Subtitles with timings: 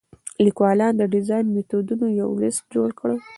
[0.45, 3.17] لیکوالانو د ډیزاین میتودونو یو لیست جوړ کړی.